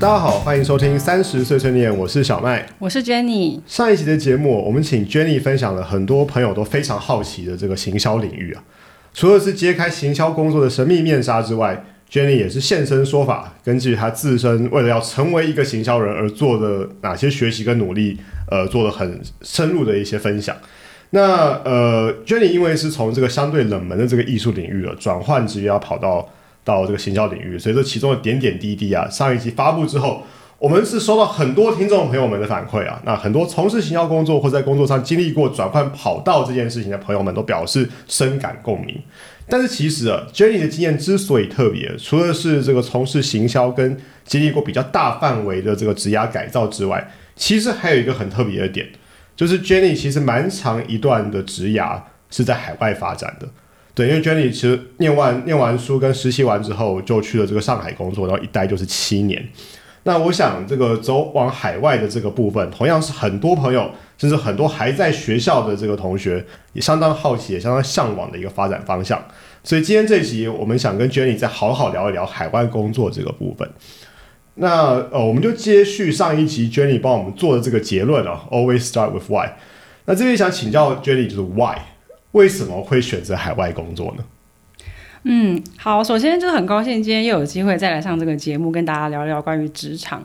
[0.00, 2.64] 大家好，欢迎收听三十岁碎念，我是小麦。
[2.78, 3.58] 我是 Jenny。
[3.66, 8.62] 上一集的节目，我们请 Jenny 分享了很多朋友都非常好奇的这个行销领域啊。
[9.12, 18.16] 除了是揭开行销工作的神秘面纱之外，Jenny 也是现身说法，根据她自身为了要成为一个行销人而做的哪些学习跟努力，
[18.48, 20.56] 呃，做了很深入的一些分享。
[21.10, 26.28] 那呃，Jenny 因为是从这个相对冷门的这个艺术领域了，转换职业要跑到
[26.68, 30.22] 到这个行销领域，所以这其中的点点滴滴啊，上一集发布之后，
[30.58, 33.00] 我们是收到很多听众朋友们的反馈啊。
[33.06, 39.00] 那很多从事行销工作或在工作上经历过转换跑道这件事情的朋友们都表示深感共鸣。
[39.48, 48.86] 但是其实啊，Jenny 的经验之所以特别，除了是这个从事行销跟经历过比较大范围的这个职涯改造之外，其实还有一个很特别的点，
[49.34, 51.98] 就是 Jenny 其实蛮长一段的职涯
[52.30, 53.48] 是在海外发展的。
[53.98, 59.44] 对，因为 Jenny 其实念完念完书跟实习完之后，就去了这个上海工作，然后一待就是七年。
[60.04, 69.20] 那我想，这个走往海外的这个部分，同样是很多朋友，甚至很多还在学校的这个同学，也相当好奇，也相当向往的一个发展方向。
[69.64, 73.68] 所以今天这集，我们想跟 Jenny 再好好聊一聊海外工作这个部分。
[74.54, 79.54] 那呃，我们就接续上一集 Jenny 帮我们做的这个结论啊，Always start with why。
[80.04, 81.78] 那这边想请教 Jenny，就是 Why？
[82.38, 84.22] 为什么会选择海外工作呢？
[85.24, 90.24] 嗯，好，首先就很高兴今天又有机会再来上这个节目，跟大家聊聊关于职场。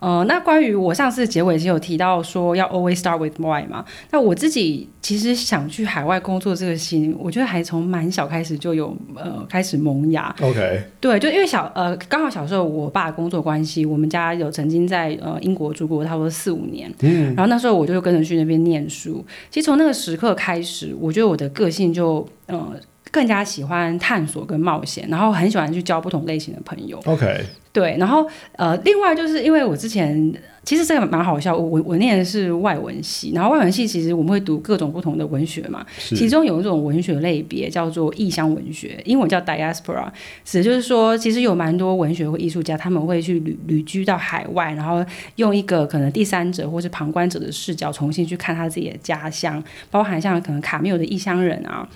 [0.00, 10.34] 呃，那关于我上次结尾其实有提到说要 always start with why 嘛，那我自己其实想去海外工作这个心，我觉得还从蛮小开始就有呃开始萌芽。
[10.40, 19.24] OK，对，就因为小呃刚好小时候我爸工作关系，我们家有曾经在呃英国住过差不多四五年，嗯，然后那时候我就跟着去那边念书。
[19.50, 22.72] 其实从那个时刻开始，我觉得我的个性就呃。
[23.10, 27.00] 更加喜欢探索跟冒险，然后很喜欢去交不同类型的朋友。
[27.06, 30.32] OK，对，然后呃，另外就是因为我之前
[30.64, 40.06] 其实这个蛮好笑，我我我念的是外文系，然后外文系其实我们会读各种不同的文学嘛，其中有一种文学类别叫做异乡文学，英文叫 diaspora，
[40.44, 45.04] 指就是说其实有蛮多文学或艺术家他们会去旅旅居到海外，然后
[45.36, 49.60] 用一个可能第三者或是旁观者的视角重新去看他自己的家乡，
[49.90, 51.88] 包含像可能卡缪的《异乡人》啊。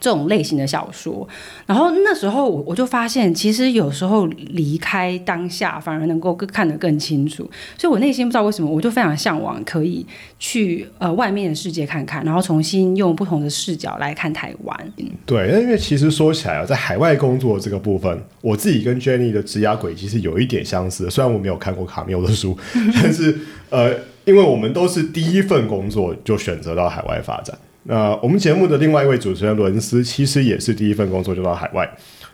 [0.00, 1.26] 这种类型的小说，
[1.66, 7.48] 然后那时候我我就发现，其实有时候离开当下，反而能够更看得更清楚。
[7.78, 10.04] 所以我内心不知道为什么，我就非常向往可以
[10.38, 14.92] 去呃外面的世界看看，然后重新用不同的视角来看台湾。
[15.24, 21.10] 对，因为其实说起来啊，在海外工作这个部分，我自己跟 Jenny 的职涯轨迹是有一点相似的。
[21.10, 22.58] 虽然我没有看过卡缪的书，
[22.94, 23.38] 但是
[23.70, 23.94] 呃，
[24.24, 27.56] 因为我们都是第一份工作就选择到海外发展。
[27.84, 31.88] 那我们节目的另外一位主持人伦斯，其实也是第一份工作就到海外。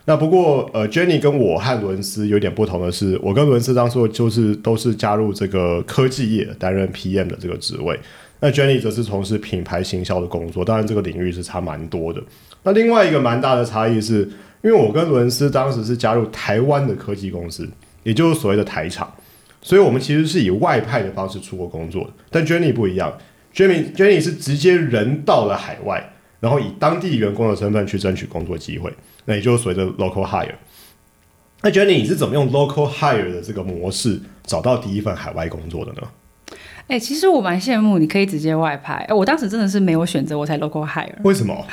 [0.05, 7.99] 那不过，呃，Jenny 跟我和伦斯有点不同的是，我跟伦斯当初就是都是加入这个科技业担任 PM 的这个职位。
[8.39, 12.19] 那 Jenny 则是从事品牌行销的工作，当然这个领域是差蛮多的。
[12.63, 14.21] 那另外一个蛮大的差异是，
[14.63, 17.69] 因为我跟伦斯当时是加入台湾的科技公司，
[18.01, 19.13] 也就是所谓的台厂，
[19.61, 22.09] 所以我们其实是以外派的方式出国工作的。
[22.31, 23.13] 但 Jenny 不一样。
[23.53, 28.93] Jenny Jenny 是直接人到了海外，然后以当地员工的身份去争取工作机会，
[29.25, 30.55] 那也就是所谓的 local hire。
[31.61, 36.01] 那 Jenny 你是怎么用 local hire 的这个模式找到第一份海外工作的呢？
[36.87, 41.13] 哎，其实我蛮羡慕你可以直接外派，哎，我当时真的是没有选择，我才 local hire。
[41.23, 41.65] 为什么？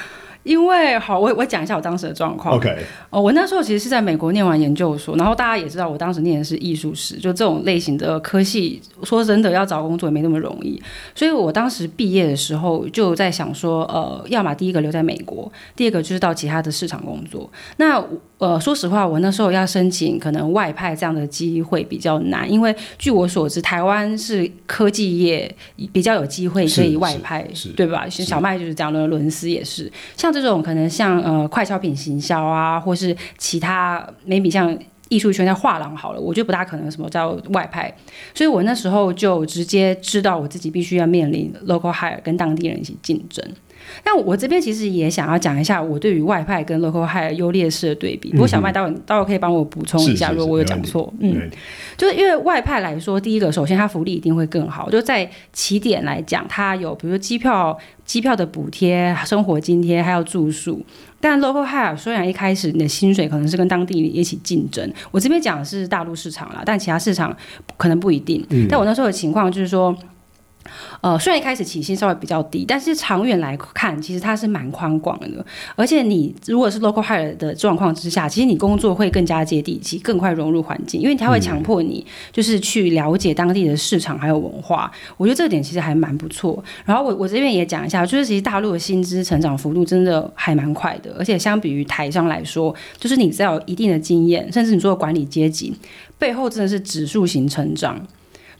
[0.48, 2.56] 因为好，我我讲一下我当时的状况。
[2.56, 2.74] OK，
[3.10, 10.82] 哦，我那时候其实是在美国念完研究所，然后大家也知道，我当时念的是艺术史，就这种类型的科系，说真的要找工作也没那么容易。
[11.14, 17.50] 所以我当时毕业的时候就在想说，呃，要么第一个留在美国，第二个就是到其他的市场工作。
[17.76, 18.02] 那
[18.38, 25.54] 呃，说实话，我那时候要申请可能外派这样的机会比较难，因为据我所知，台湾是科技业
[25.92, 28.08] 比较有机会可以外派，对吧？
[28.08, 30.32] 小麦就是这样的，伦斯也是像。
[30.38, 37.92] 这种可能像呃快消品行销啊，或是其他 maybe 像艺术圈在画廊好了，我觉得不大可能什么叫外派，
[38.34, 43.44] 所以我那时候就直接知道我自己必须要面临 local hire 跟当地人一起竞争。
[44.04, 48.30] 那我这边其实也想要讲一下我对于外派跟 local hire 优劣势的对比。
[48.30, 51.50] 不过小麦待会待会可以帮我补充一下，如果我有讲错，嗯，
[51.96, 60.84] 就是因为外派来说，第一个首先它福利一定会更好，就在起点来讲，它有比如说机票、机票的补贴、生活津贴，还有住宿。
[61.20, 67.36] 但 local hire 虽然一开始你的薪水可能是跟当地一起竞争，我这边讲的是大陆市场啦，但其他市场
[67.76, 68.46] 可能不一定。
[68.68, 69.96] 但我那时候的情况就是说。
[71.00, 75.44] 呃，虽然一开始起薪稍微比较低，但是长远来看，其实它是蛮宽广的。
[75.76, 84.90] 而且你如果是 local hire 的状况之下，其实你工作会更加接地气，更快融入环境，因为它会强迫你就是去了解当地的市场还有文化。
[85.16, 86.62] 我觉得这点其实还蛮不错。
[86.84, 95.74] 然后我我这边也讲一下，就是其实大陆的薪资成长幅度真的还蛮快的，而且相比于台商来说，就是你只要有一定的经验，甚至你做管理阶级，
[96.18, 98.00] 背后真的是指数型成长。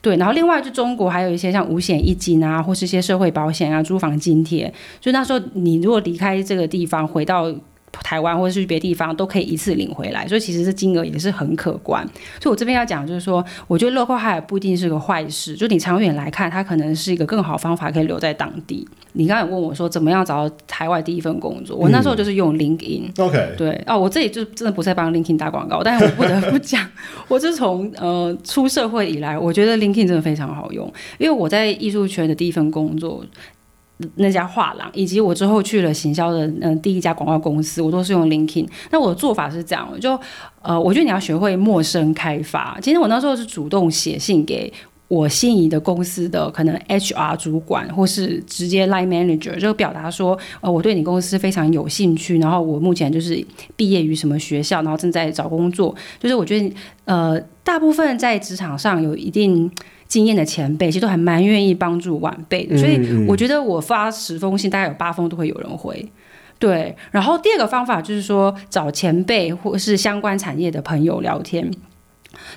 [0.01, 7.55] 对，然后另外就中国还有一些像五险一金啊，或是一些社会保险啊、租房津贴，就那时候你如果离开这个地方回到。
[7.93, 12.07] 台湾或者是别的地方都可以一次领回来，所以其实这金额也是很可观。
[12.41, 18.87] 所以我这边要讲就是说，我觉得 local hire 不一定是个坏事，就你长远来看，它可能是一个更好方法，可以留在当地。
[19.13, 23.11] 你刚才问我说怎么样找到台湾第一份工作，我那时候就是用 LinkedIn。
[23.21, 26.87] OK，对哦，我这里就真的不在帮 LinkedIn 打广告，但是我不得不讲，
[27.29, 33.25] 我是从呃出社会以来，我觉得 LinkedIn 真的非常好用，因为我在艺术圈的第一份工作。
[34.17, 38.69] 那家画廊，以及我之后去了行销的嗯第一家广告公司，我都是用 l i n k i n。
[38.91, 40.19] 那我的做法是这样，就
[40.63, 42.79] 呃，我觉得你要学会陌生开发。
[42.81, 44.73] 其实我那时候是主动写信给
[45.09, 53.45] 我心仪的公司的可能 HR 主管，或是直接 Line Manager，就表达说，呃，我对你公司非常有兴趣，然后我目前就是
[53.75, 55.93] 毕业于什么学校，然后正在找工作。
[56.21, 56.73] 就是我觉得
[57.05, 59.69] 呃，大部分在职场上有一定。
[60.09, 66.05] 经验的前辈其实都还蛮愿意帮助晚辈的，所以我觉得我发十封信，大概有八封都会有人回。
[66.59, 71.71] 对，然后第二个方法就是说找前辈或是相关产业的朋友聊天。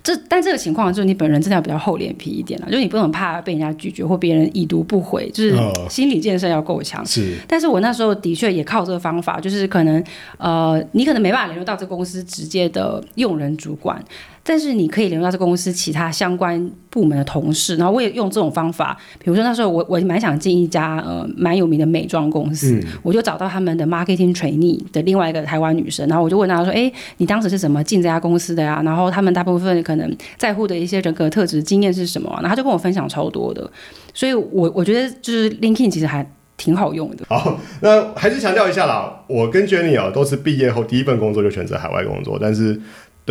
[0.03, 5.56] 这但这个情况就是你本人真的要比较厚脸皮一点了，就你不能怕被人家拒绝或别人已读不回，就是
[5.89, 7.06] 心理建设要够强。
[7.06, 10.04] 是，但是我那时候的确也靠这个方法，就是可能
[10.38, 14.04] 呃，你可能没办法联络到这公司直接的用人主管。
[14.43, 28.81] 但是你可以联络到这公司其他相关部门的同事，然后我也用这种方法，比如说那时候我我蛮想进一家呃蛮有名的美妆公司，我就找到他们的 marketing trainee 的另外一个台湾女生，然后我就问她说，哎，你当时是怎么进这家公司的呀？
[28.83, 32.29] 然后他们大部分可能在乎的一些人格特质、经验是什么？
[32.41, 33.69] 然后她就跟我分享超多的，
[34.13, 36.27] 所以我我觉得就是 LinkedIn 其实还
[36.57, 37.25] 挺好用的。
[37.29, 42.81] 好，那还是强调一下啦，我跟 Jenny 啊都是毕业后第一份工作就选择海外工作，但是。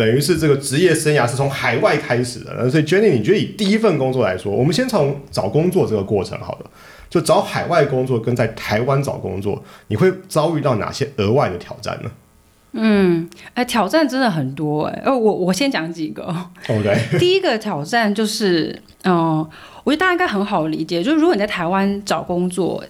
[0.01, 6.65] 等于是这个职业生涯是从海外开始的，所以 Jenny，你觉得以第一份工作来说，我们先从找工作这个过程好了，
[7.07, 12.09] 就找海外工作跟在台湾找工作，你会遭遇到哪些额外的挑战呢？
[12.71, 16.35] 嗯，哎，挑战真的很多哎，呃，我我先讲几个。
[16.67, 19.47] OK， 第一个挑战就是，嗯，
[19.83, 22.83] 我觉得大家应该很好理解，就是如果你在台湾找工作。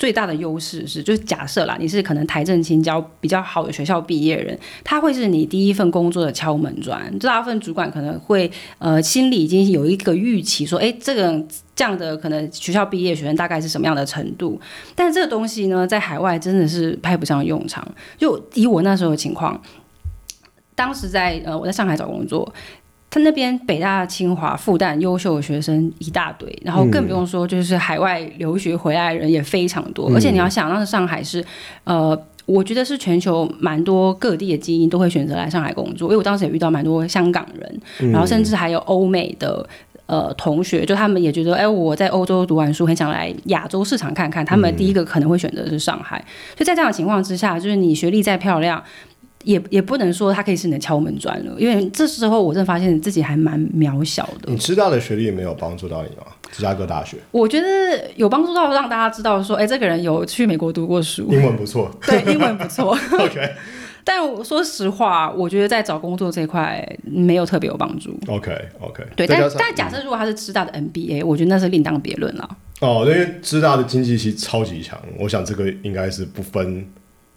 [0.00, 6.98] 最大的优势是，就是假设啦，你是可能台政青交比较好的学校毕业人，他会是你第一份工作的敲门砖。
[7.18, 11.44] 这大部分主管可能会呃心里已经有一个预期，说，哎，这个
[11.76, 14.58] 这样的可能学校毕业学生大概是什么样的程度？
[14.94, 17.86] 但这个东西呢，在海外真的是派不上用场。
[18.16, 19.60] 就以我那时候的情况，
[20.74, 22.50] 当时在呃我在上海找工作。
[23.10, 30.08] 他那边北大、清华、复旦优秀的学生一大堆，然后更不用说就是海外留学回来的人也非常多。
[30.14, 31.44] 而且你要想，当时上海是，
[31.82, 32.16] 呃，
[32.46, 36.06] 我觉得是全球蛮多各地的精英都会选择来上海工作。
[36.06, 39.68] 因为我当时也遇到蛮多香港人，然后甚至还有欧美的
[40.06, 44.46] 呃同学，就他们也觉得，哎，我在欧洲读完书，很想来亚洲市场看看。
[44.46, 46.24] 他们第一个可能会选择是上海。
[46.56, 48.80] 所以在这样的情况之下，就是你学历再漂亮。
[49.44, 54.50] 也也不能说他可以是你的敲门砖了，因为这时候我真的发现自己还蛮渺小的。
[54.52, 56.26] 你知道的学历没有帮助到你吗？
[56.52, 57.66] 芝加哥大学，我觉得
[58.16, 62.90] 有帮助到让大家知道说，哎，这个人有去美国读过书，英文不错，对，英文不错。
[63.18, 63.50] OK，
[64.04, 68.18] 但我说实话，我觉得在找工作这一块没有特别有帮助。
[68.26, 72.56] OK，OK，对，但但假设如果他是知大的 MBA，我觉得那是另当别论了。
[72.80, 76.86] 哦，因为知大的经济系超级强，我想这个应该是不分。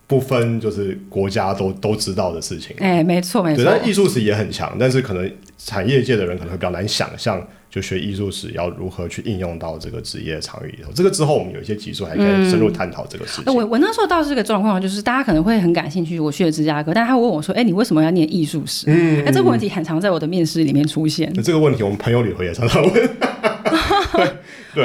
[0.05, 3.63] 不分就是国家都都知道的事情，哎，没错没错。
[3.65, 10.91] 但艺术史也很强，但是可能产业界的人可能会比较难想象，就学艺术史要如何去应用到这个职业场域里头。
[10.93, 13.55] 这个之后我们有一些集数还可以深入探讨这个事情。
[13.55, 21.31] 我我那时候倒是个状况，就是大家可能会很感兴趣，我去了芝加哥，但他问我说：“哎，你为什么要念艺术史？”嗯，哎，这个问题很常在我的面试里面出现。
[21.33, 23.09] 那这个问题我们朋友里头也常常问。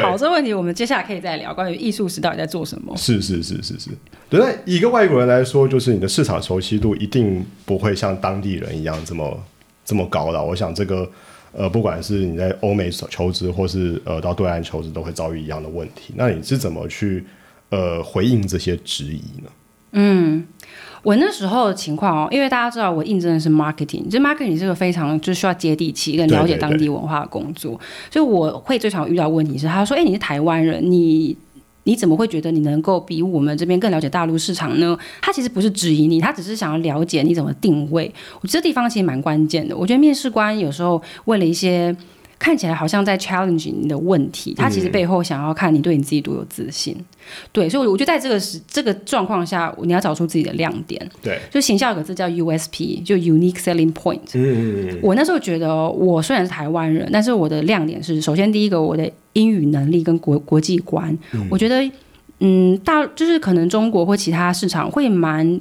[0.01, 2.97] 好，这个问题我们接下来可以再聊，关于艺术史到底在做什么？
[2.97, 3.91] 是是是是是，
[4.29, 4.41] 对。
[4.41, 9.45] 那一个外国人来说，就是你的市场熟悉度一定不会像当地人一样这么
[9.85, 10.45] 这么高了。
[10.45, 11.11] 我想这个
[11.53, 16.15] 呃，不管是你在欧美求职，或是呃到对岸求职，都会遭遇一样的问题。
[16.17, 17.25] 那你是怎么去
[17.71, 19.51] 呃回应这些质疑呢？
[19.93, 20.47] 嗯。
[21.03, 27.79] 我那时候的情况哦，因为大家知道我应征的是 marketing，就 marketing 是个非常就需要接地气跟了解当地文化的工作，
[28.11, 31.37] 所以我会最常遇到问题是，他说：“哎，你是台湾人，你
[31.85, 38.13] 你怎么会觉得你能够比我们这边更了解大陆市场呢？”他其实不是质疑你，他只是想要了解你怎么定位。
[38.41, 39.77] 我这地方其实蛮关键的。
[39.77, 41.97] 我觉得面试官有时候为了一些。
[42.39, 46.97] 看起来好像在 challenge 你的问题，他其实背后想要看你对你自己多有自信。
[47.53, 51.11] 对，所以我觉得在这个时这个状况下，你要找出自己的亮点。
[51.21, 54.21] 对，就形象有个字叫 USP，就 unique selling point。
[54.35, 54.99] 嗯嗯嗯。
[55.03, 61.17] 我那时候觉得，我虽然是台湾人，但是我的亮点是，首先第一个，我的英语能力跟国国际观，
[61.51, 61.91] 我觉得，
[62.41, 65.61] 嗯，大就是可能中国或其他市场会蛮。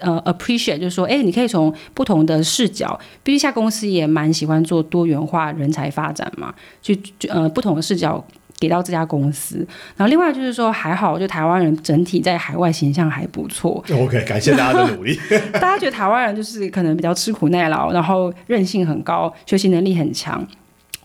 [0.00, 8.24] 呃，appreciate 就是说，哎，你可以从不同的视角，毕竟下公司也蛮喜欢做多元化人才发展嘛，去呃不同的视角
[8.58, 9.56] 给到这家公司。
[9.96, 13.84] 然后另外就是说，还好，就台湾人整体在海外形象还不错。
[13.92, 15.18] OK，感谢大家的努力。
[15.54, 20.46] 大家觉得台湾人就是可能比较吃苦耐劳，然后韧性很高，学习能力很强。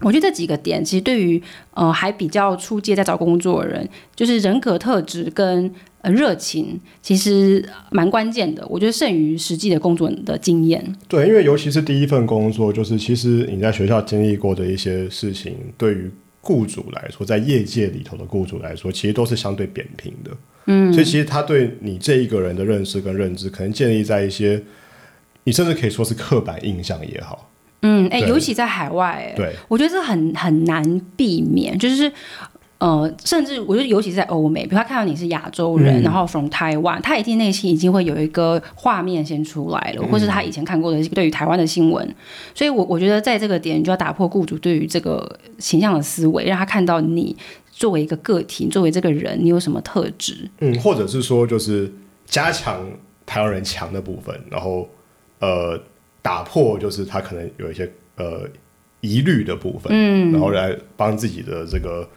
[0.01, 1.41] 我觉得这几个点其实对于
[1.73, 5.73] 呃还比较初阶在找工作的人，就是人格特质跟。
[6.03, 10.83] 呃，热情其实蛮关键的，我觉得胜于实际的工作的经验。
[11.07, 20.31] 对，因为尤其是第一份工作，就是其实你在学校经历过的一些事情，对于雇主来说，在业界里头的雇主来说，其实都是相对扁平的。
[20.65, 24.61] 嗯，所以其实他对你这一个人的认识跟认知，可能建立在一些，
[25.45, 27.49] 你甚至可以说是刻板印象也好。
[27.83, 32.11] 嗯，哎，尤其在海外，对，我觉得这很很难避免，就是。
[32.79, 42.05] 呃，甚至我觉得，尤其是在欧美，比如他看到你是亚洲人，然后 from Taiwan，他一定内心已经会有一个画面先出来了，或是他以前看过的对于台湾的新闻。
[42.53, 47.33] 所以，我我觉得在这个点，你就要打破雇主对于这个形象的思维，让他看到你
[47.71, 50.49] 作为一个个体，作为这个人，你有什么特质。
[50.59, 51.89] 嗯，或者是说，就是
[52.25, 52.85] 加强
[53.25, 54.89] 台湾人强的部分，然后
[55.39, 55.81] 呃，
[56.23, 58.49] 打破就是他可能有一些呃
[59.01, 62.09] 疑虑的部分，嗯，然后来帮自己的这个。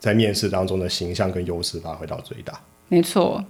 [0.00, 2.52] 在面试当中的形象跟优势发挥到最大，
[2.88, 3.42] 没错。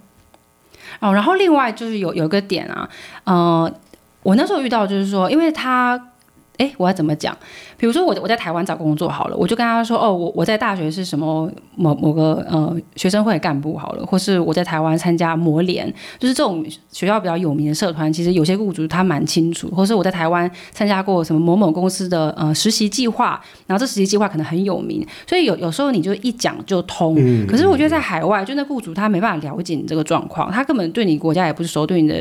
[1.01, 2.89] 哦，然后另外就是有有一个点啊，
[3.25, 3.75] 呃，
[4.23, 6.13] 我那时候遇到就是说，因为他。
[6.57, 7.37] 哎，我要怎么讲？
[7.77, 18.13] 比如说，我我在台湾找工作好了，我就跟他说：“哦，我我在大学是什么某某个呃学生会干部好了，或是我在台湾参加模联，就是这种学校比较有名的社团。
[18.13, 27.17] 其实有些雇主他蛮清楚，或是我在台湾参加过什么某某公司的呃实习计划，然后这实习计划可能很有名，所以有有时候你就一讲就通。
[27.49, 32.15] 可是我觉得在海外，就那雇主他没办法了解你这个状况，他根本对你国家也不是熟，对你的。”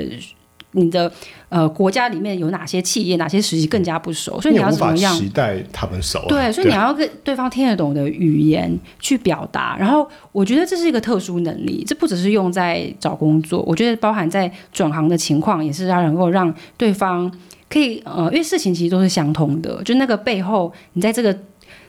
[0.73, 1.11] 你的
[1.49, 6.23] 呃国家里面有哪些企业，哪些实习更加不熟，所以你要怎么样期待他们熟？
[6.27, 9.77] 对，所以你要跟对方听得懂的语言去表达。
[9.79, 17.31] 然后我觉得这是一个特殊能力，这不只是用在找工作，我觉得包含在转行的情况，也是要能够让对方
[17.69, 21.37] 可以呃，因为事情其实都是相通的，就那个背后你在这个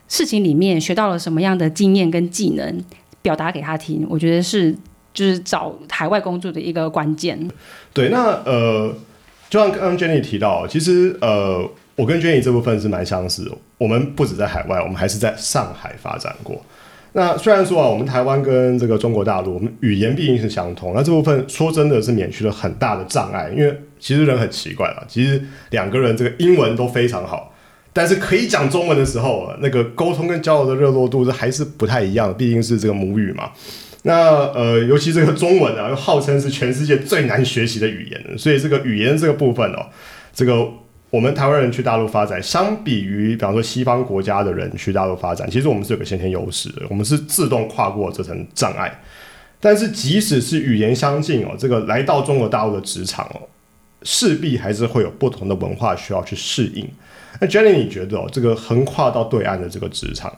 [0.09, 2.85] 事情里面学到了什么样的经验跟技能，
[3.23, 4.77] 表达给他听，我觉得是。
[5.15, 7.39] 就是找海外工作的一个关键。
[7.95, 8.93] 对，那呃，
[9.49, 11.67] 就像刚刚 Jenny 提到，其实呃，
[11.97, 13.53] 我跟 Jenny 这部分是蛮相似的。
[13.79, 16.61] 我们不止在海外，我们还是在上海发展过。
[17.13, 23.49] 那虽然说啊，我们台湾跟这个中国大陆，我们语言毕竟是相通，那这部分说真的是免去了很大的障碍。
[23.57, 25.41] 因为其实人很奇怪啊，其实
[25.71, 27.55] 两个人这个英文都非常好，
[27.93, 33.49] 但是可以讲中文的时候，那个沟通跟交流的热络度是还是不太一样，毕竟是这个母语嘛。
[34.07, 39.87] 那呃，尤其这个中文啊，又号称是全世界最难学习的语言，所以这个语言这个部分哦，
[40.31, 40.69] 这个
[41.09, 49.01] 我们台湾人去大陆发展，相比于比方说西方国家的人去大陆发展，其实我们是有个先天优势的，我们是自动跨过这层障碍。
[49.59, 53.41] 但是即使是语言相近哦，这个来到中国大陆的职场哦，
[54.03, 56.87] 势必还是会有不同的文化需要去适应。
[57.41, 60.31] 那 Jenny，你觉得哦，这个横跨到对岸的这个职场？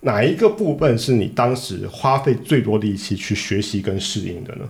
[0.00, 4.64] 哪一个部分是你当时花费最多力气去学习跟适应的呢？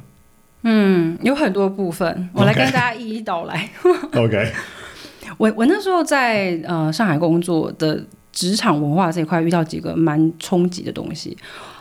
[0.63, 3.69] 嗯，有很多部分，我来跟大家一一道来。
[4.15, 4.51] OK，
[5.39, 11.37] 我我那时候在呃上海工作的职场文化这一块遇到几个蛮冲击的东西。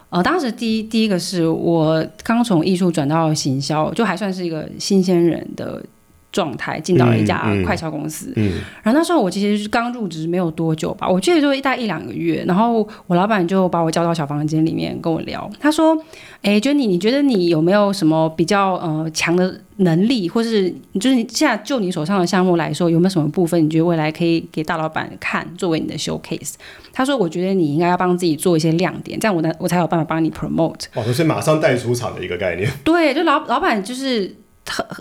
[0.09, 5.83] 呃，当时第一第一个是我刚从艺术转到行销，就还算是一个新鲜人的。
[6.31, 15.97] 状态进到了一家快销公司，嗯然后那时候我其实是刚入职没有多久吧，我记得就大概一两个月，然后我老板就把我叫到小房间里面跟我聊，他说
[16.43, 20.69] ：“哎，Jenny，你觉得你有没有什么比较呃强的能力，或是
[20.99, 26.53] 就是你现在就你手上的项目来说，有没有什么部分你觉得未来可以给大老板看，作为你的 showcase？”
[26.93, 32.69] 他说：“我觉得你应该要帮自己做一些亮点，这样我才我才有办法帮你 promote。”哦，就是马上带出场的一个概念。
[32.83, 34.35] 对，就老老板就是。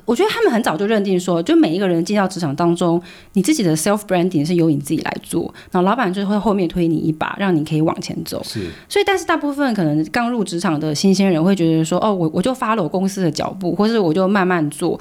[0.04, 8.42] 我觉得他们很早就认定说，就每一个人进到职场当中，你自己的 self branding 是由你自己来做，然后老板就会后面推你一把，让你可以往前走。
[8.44, 14.98] 是，所以但是大部分可能刚入职场的新鲜人会觉得说，哦，我我就 follow 公司的脚步，或是我就慢慢做，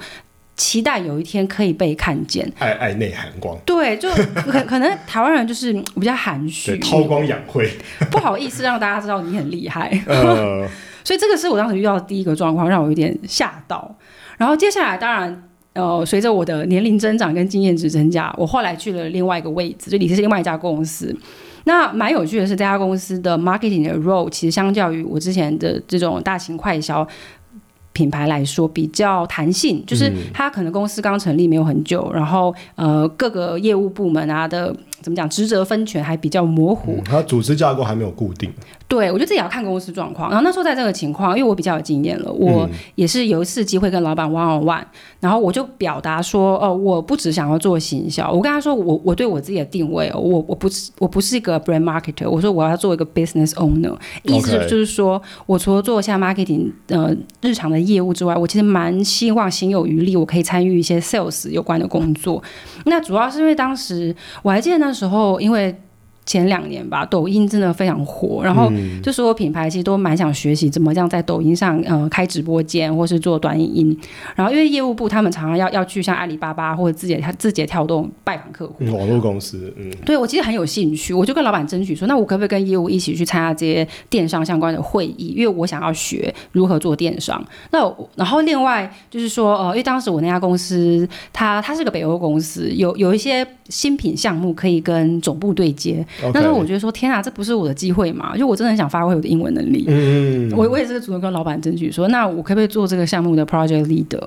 [0.56, 2.50] 期待有一天可以被看见。
[2.58, 7.70] 爱爱内涵光，对，就可可能台湾人就是比较含 蓄对，，韬光养晦。
[8.10, 9.90] 不好意思让大家知道你很厉害。
[10.08, 10.66] 呃，
[11.04, 13.94] 所以这个是我当时遇到的第一个状况，让我有点吓到。
[14.36, 21.14] 然后接下来，当然，呃，随着我的年龄增长跟经验值增加，我后来去了另外一个位置，就你是另外一家公司。
[21.64, 27.06] 那蛮有趣的是，这家公司的 marketing 的 role 其实相较于我之前的这种大型快销
[27.92, 38.52] 品牌来说比较弹性，就是它可能公司刚成立没有很久，然后呃各个业务部门啊的怎么讲职责分权还比较模糊，嗯它组织架构还没有固定。
[38.88, 40.30] 对，我觉得这也要看公司状况。
[40.30, 44.84] 然后那时候在这个情况，因为我比较有经验了，我也是有一次机会跟老板 one on one，
[45.18, 62.40] 然后我就表达说，哦，我不只想要做行销，我跟他说，我我对我自己的定位，哦我我不是我不是一个 brand marketer，我说我要做一个 business owner，意思就是说我除了做下 marketing 呃日常的业务之外，我其实蛮希望心有余力，我可以参与一些 sales 有关的工作。
[62.84, 65.74] 那主要是因为当时我还记得那时候，因为
[66.26, 73.98] 前两年吧，抖音真的非常火，然后就所有品牌其实都蛮想学习怎么样在抖音上呃开直播间或是做短影音。
[74.34, 85.34] 然后因为业务部他们常常要要去像阿里巴巴或者字节字节跳动拜访客户，嗯，网络公司，嗯，对我其实很有兴趣，我就跟老板争取说，那我可不可以跟业务一起去参加这些电商相关的会议？
[85.36, 87.40] 因为我想要学如何做电商。
[87.70, 87.78] 那
[88.16, 96.04] 然后另外就是说，呃，因为当时我那家公司它它是个北欧公司，有有一些新品项目可以跟总部对接。
[96.34, 98.36] 那时候我觉得说，天啊，这不是我的机会嘛？
[98.36, 99.84] 就我真的很想发挥我的英文能力。
[99.88, 104.22] 嗯，我我也是主动跟老板争取说，那我可不可以做这个项目的 project leader？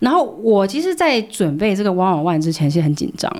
[0.00, 3.30] 然后我其实，在准备这个 one on one 之前，其实很紧张。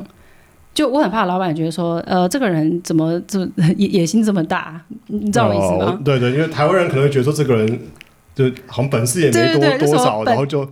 [0.75, 3.47] 就我很怕老板觉得说，呃，这个人怎么这么
[3.77, 4.81] 野野心这么大？
[5.09, 5.93] 你你知道我意思吗？
[5.93, 7.79] 哦对对，因为台湾人可能会觉得说这个人
[8.35, 10.67] 就好像本事也没多多少，然后就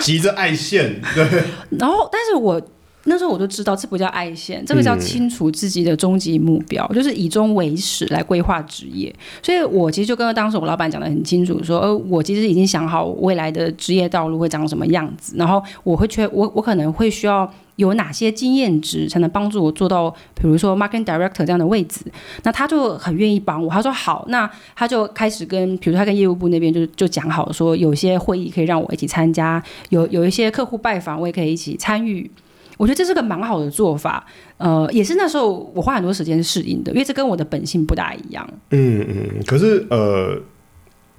[0.00, 1.24] 急着爱现，对，
[1.80, 2.60] 然后，但是我
[3.04, 9.14] 那时候我就知道，这不叫爱线，这个叫清楚自己的终极目标，就是以终为始来规划职业。
[9.42, 17.50] 所以我其实就跟当时我老板讲的很清楚，说，呃，我其实已经想好未来的职业道路会长什么样子，然后我会缺我我可能会需要。
[17.76, 22.02] 有哪些经验值才能帮助我做到，比如说 marketing director 这样的位置？
[22.44, 23.68] 那他就很愿意帮我。
[23.68, 32.30] 他说好，那他就开始跟，比如说他跟业务部那边就就讲好说，有些会议可以让我一起参加，有有一些客户拜访我也可以一起参与。
[32.76, 38.48] 我觉得这是个蛮好的做法，呃，也是那时候我花很多时间适应的，因为这跟我的本性不大一样。
[38.70, 40.36] 嗯嗯，可是呃，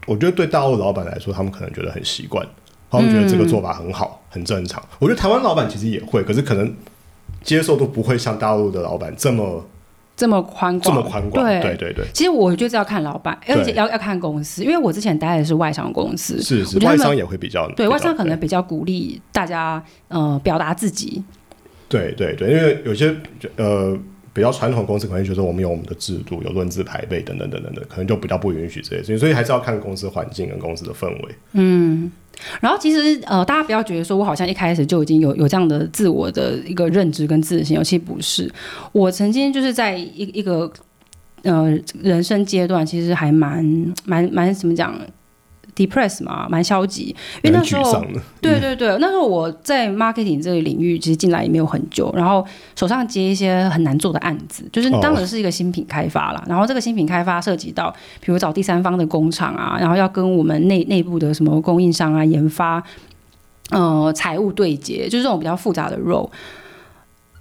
[0.06, 2.46] 我觉得对大陆老板来说，他们可能觉得很习惯，
[2.92, 4.84] 他们觉得这个做法很好，很正常。
[5.00, 6.74] 我觉得台湾老板其实也会，可是可能
[7.42, 9.66] 接受度不会像大陆的老板这么
[10.16, 11.46] 这么宽广这广，么宽广。
[11.46, 21.22] 对对对对，其实我觉得要看老板，而且要要看公司，因为我之前待的是外商公司，是是，外商也会比较对外商可能比较鼓励大家呃表达自己，
[21.88, 23.16] 对对对，因为有些
[23.58, 23.98] 呃
[24.34, 31.36] 比较传统公司可能觉得我们有我们的制度，有论资排辈等等等等的，可能就比较不允许这些事情，所以还是要看公司环境跟公司的氛围。
[31.54, 32.12] 嗯
[32.60, 38.52] 然后其实呃，大家不要觉得说我好像一开始就已经有有这样的自我的一个认知跟自信，尤其不是。
[38.92, 40.70] 我曾经就是在一一个
[41.44, 43.64] 呃人生阶段，其实还蛮
[44.04, 45.00] 蛮蛮怎么讲
[45.76, 48.04] ，depress 嘛，蛮消极，因为那时候
[48.42, 62.82] 对对对，那时候我在 marketing 这个领域其实进来也没有很久，然后手上接一些很难做的案子，就是哦当时是一个新品开发啦，然后这个新品开发涉及到，比如找第三方的工厂啊，然后要跟我们内内部的什么供应商啊、研发、
[63.72, 66.30] 呃财务对接，就是这种比较复杂的 role。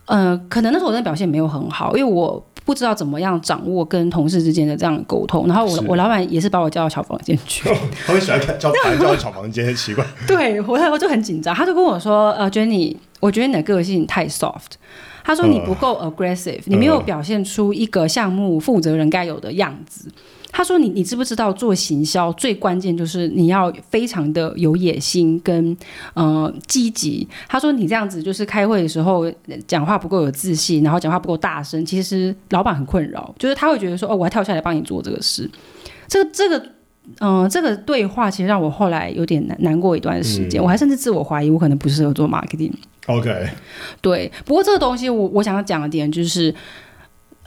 [0.07, 7.69] 呃，可能那时候我的表现没有很好，因为我不知道怎么样掌握跟同事之间的这样的沟通，然后我我老板也是把我叫到小房间去，
[8.07, 10.05] 他们喜欢看叫叫到小房间，很奇怪。
[10.27, 14.73] 对我我就很紧张，他就跟我说，呃，Jenny，我觉得你的个性太 soft。
[15.27, 20.11] 他说你不够 aggressive，、你没有表现出一个项目负责人该有的样子。
[20.57, 25.77] 他说你你知不知道做行销最关键就是你要非常的有野心跟
[26.15, 27.29] 呃积极。
[27.49, 29.29] 他说你这样子就是开会的时候
[29.67, 35.51] 讲话不够有自信，然后讲话不够大声，其实老板很困扰，就是他会觉得说哦，我要跳下来帮你做这个事。
[36.07, 36.65] 这个这个
[37.19, 42.73] 嗯、这个对话其实让我后来有点难难过一段时间，我还甚至自我怀疑我可能不适合做 marketing。
[43.07, 43.47] OK，
[44.01, 46.55] 对，不过这个东西我我想要讲的点就是，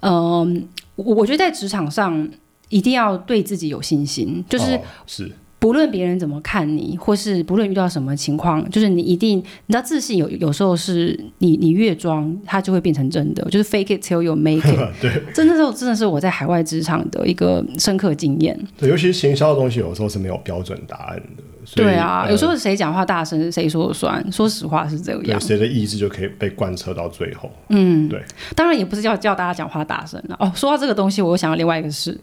[0.02, 2.30] 嗯、我我觉得在职场上
[2.70, 14.78] 一定要对自己有信心，就是哦是不论别人怎么看你，或是不论遇到什么情况，就是你一定，你知道自信有有时候是你你越装，它就会变成真的，就是 fake it till you make it。
[15.02, 18.58] 对，真的是真的是我在海外职场的一个深刻经验。
[18.78, 21.44] 对，尤其是行销的东西，有时候是没有标准答案的。
[21.76, 24.32] 对啊，呃有时候谁讲话大声，谁说了算。
[24.32, 25.42] 说实话是这对样。
[25.42, 27.52] 谁的意志就可以被贯彻到最后。
[27.70, 28.24] 嗯，对。
[28.56, 30.38] 当然也不是叫叫大家讲话大声了。
[30.40, 32.18] 哦，说到这个东西，我又想到另外一个事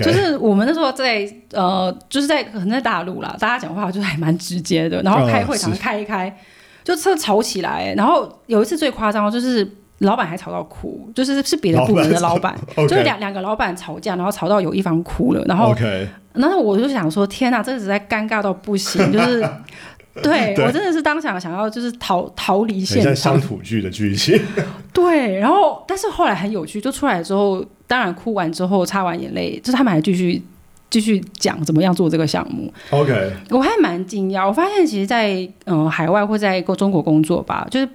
[0.00, 6.34] 就是我们那时候在呃，就是在可能在大陆啦，大家讲话就还蛮直接的，然后开会哦场是开一开，
[6.84, 19.46] 就车吵起来，然后有一次最夸张，就是老板还吵到哭，就是是别的部门的老板 就是两两个老板吵架，然后吵到有一方哭了，然后 OK，然后我就想说，天哪，这个实在尴尬到不行，就是。
[20.22, 20.64] 对对。
[20.64, 24.40] 我真的是当场想要就是逃逃离现很像场乡，土剧的剧情。
[24.92, 30.42] 对，然后但是后来很有趣，就出来之后，当然哭完之后擦完眼泪，就是他们还继续
[30.90, 37.88] 继续讲怎么样做这个项目，OK，我还蛮惊讶，我发现其实在，呃海外或在中国工作吧，就是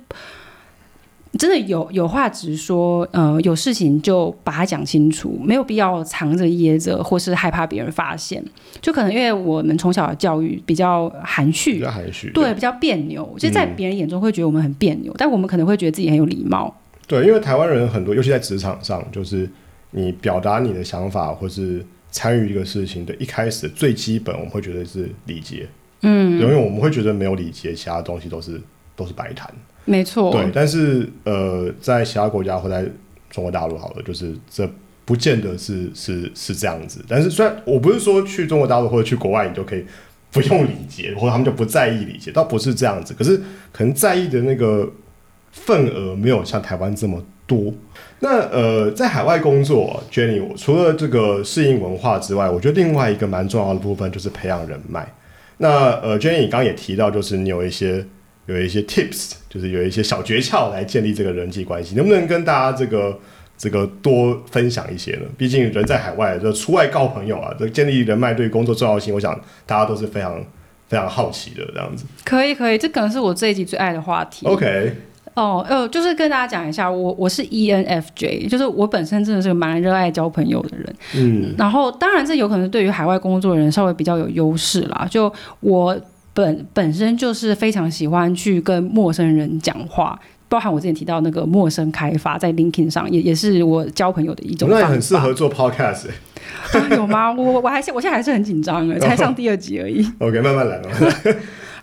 [1.38, 8.44] 真的有有话直说，呃有事情就把它讲清楚，没有必要藏着掖着，或是害怕别人发现。
[8.82, 12.32] 就可能因为我们从小的教育比较含蓄比蓄，较含蓄。
[12.32, 16.76] 对，比较别扭，就在嗯别人眼中会觉得我们很别扭，但我们可能会觉得自己很有礼貌。
[17.08, 19.50] 对，因为台湾人很多，尤其在职场上，就是
[19.92, 25.68] 你表达你的想法或是参与一个事情的一开始最基本，我们会觉得是礼节。
[26.02, 28.62] 嗯，因为我们会觉得没有礼节，其他东西都是
[28.96, 29.50] 都是白谈。
[29.88, 32.86] 没错，对，但是呃，在其他国家或在
[33.30, 34.70] 中国大陆好了，就是这
[35.06, 37.04] 不见得是是是这样子。
[37.08, 39.86] 但是虽然我不是说去中国大陆或者去国外你就可以
[40.32, 43.14] 不用礼节，或者他们就不在意礼节，倒不是这样子。
[43.14, 43.38] 可是
[43.72, 44.92] 可能在意的那个
[45.52, 47.74] 份额没有像台湾这么多。
[48.20, 55.08] 那呃，在海外工作，Jenny，我除了这个适应文化之外，我觉得另外一个蛮重要的部分就是培养人脉。
[55.60, 58.06] 那呃，Jenny，你刚刚也提到，就是你有一些
[58.48, 63.20] 有一些 tips，就是有一些小诀窍来建立这个人际关系，能不能跟大家这个
[63.58, 65.26] 这个多分享一些呢？
[65.38, 70.42] 毕竟人在海外，这出外告朋友啊，这建立人脉对工作重要性，我想大家都是非常
[70.88, 72.06] 非常好奇的这样子。
[72.24, 74.46] 可以可以，这可能是我这一集最爱的话题。
[74.46, 74.94] OK，
[75.34, 80.96] 哦，呃，就是跟大家讲一下，我我是 E ENFJ，就是我本身真的是个蛮热爱交朋友的人。
[81.16, 85.06] 嗯，然后，当然这有可能对于海外工作的人稍微比较有优势啦。
[85.10, 86.00] 就我
[86.38, 94.84] 本本身就是非常喜欢去跟陌生人讲话，包含我之前提到那个陌生开发，在 LinkedIn 上也也是我交朋友的一种方法。
[94.86, 96.06] 那也很适合做 podcast
[96.74, 97.34] 欸、 啊有吗？
[97.34, 100.08] 我我还是我现在还是很紧张哎，才上第二集而已。
[100.20, 101.36] OK，慢慢来，慢慢来。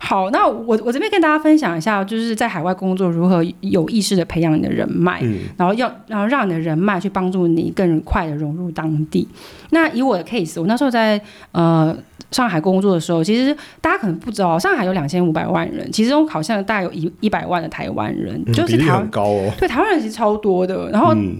[0.05, 9.27] 好，那我我这边跟大家分享一下，就是在海外工作如何有意识的培养你的人脉，嗯然后要然后让你的人脉去帮助你更快的融入当地。
[9.71, 11.19] 那以我的 case，我那时候在
[11.53, 11.95] 呃
[12.29, 19.51] 上海工作的时候，其实大家可能不知道，上海有两千五百万人，其中好像大概有一一百万的台湾人，嗯就是台湾很高哦。
[19.57, 20.89] 对台湾人其实超多的。
[20.91, 21.37] 然后嗯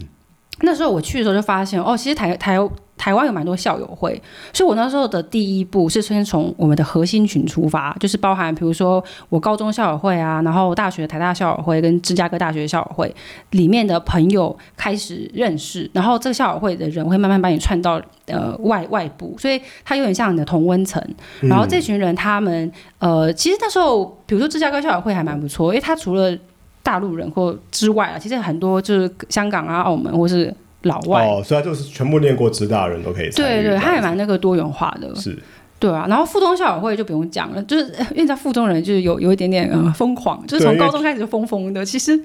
[0.61, 2.57] 那时候我去的时候就发现，哦，其实台台
[2.97, 4.21] 台湾有蛮多校友会，
[4.53, 13.13] 所以我那时候的第一步是先从我们的核心群出发，就是包含比如说我高中校友会啊，然后大学台大校友会跟芝加哥大学校友会
[13.51, 21.01] 里面的朋友开始认识，然后这个校友会的人会慢慢把你串到呃外外部，所以它有点像你的同温层。
[21.41, 26.35] 然后这群人他们呃，其实那时候比如说芝加哥校友会还蛮不错，因为它除了
[26.81, 30.53] 大陆人或之外啊，其实很多就是香港啊、澳门或是
[30.85, 31.23] 老外。
[31.27, 35.37] 哦，所以他就是全部念过职大的人都可以参与对对，他也蛮那个多元化的，是
[35.77, 36.05] 对啊。
[36.09, 42.19] 然后附中校友会就不用讲了，就是呃 因为在附中人就是有有一点点呃疯狂，就是从高中开始就疯疯的，其实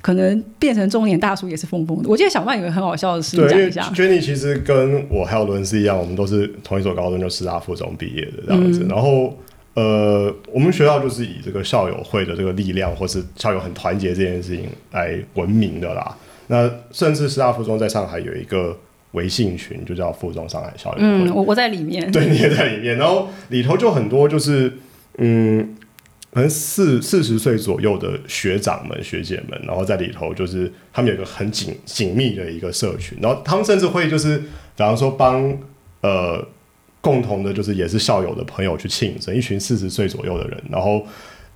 [0.00, 2.08] 可能变成中年大叔也是疯疯的。
[2.08, 4.02] 我记得小曼有个很好笑的事，对，因为讲一下。
[4.02, 8.84] Jenny 其实跟我还有伦斯一样，我们都是同一所高中，就师大附中毕业的这样子。
[8.84, 9.36] 嗯然后
[9.74, 16.16] 呃，我们学校就是以这个校友会的这个力量，或是校友很团结这件事情来闻名的啦。
[16.48, 18.76] 那甚至师大附中在上海有一个
[19.12, 21.00] 微信群，就叫附中上海校友会。
[21.02, 22.10] 嗯，我我在里面。
[22.10, 24.72] 对，你也在里面，然后里头就很多就是
[25.18, 25.76] 嗯，
[26.32, 34.44] 可能四四十岁左右的学长们、学姐们，然后在里头就是他们有一个很紧紧密的一个社群，然后他们甚至会就是，比
[34.76, 35.54] 方说帮
[36.00, 36.46] 呃
[37.00, 41.06] 共同的，就是也是校友的朋友去庆生，一群四十岁左右的人，然后